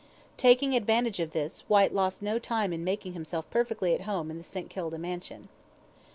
Taking 0.37 0.75
advantage 0.75 1.19
of 1.19 1.29
this, 1.31 1.59
Whyte 1.69 1.93
lost 1.93 2.23
no 2.23 2.39
time 2.39 2.73
in 2.73 2.83
making 2.83 3.13
himself 3.13 3.47
perfectly 3.51 3.93
at 3.93 4.01
home 4.01 4.31
in 4.31 4.37
the 4.37 4.43
St. 4.43 4.67
Kilda 4.67 4.97
mansion. 4.97 5.47